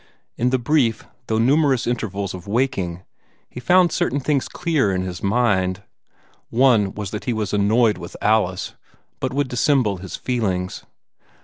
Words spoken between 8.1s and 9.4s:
Alice, but